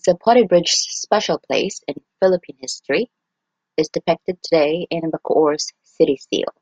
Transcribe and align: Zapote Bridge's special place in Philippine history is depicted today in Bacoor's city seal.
Zapote 0.00 0.48
Bridge's 0.48 0.88
special 0.90 1.38
place 1.38 1.82
in 1.86 1.94
Philippine 2.18 2.58
history 2.60 3.12
is 3.76 3.88
depicted 3.90 4.42
today 4.42 4.88
in 4.90 5.12
Bacoor's 5.12 5.72
city 5.84 6.16
seal. 6.16 6.52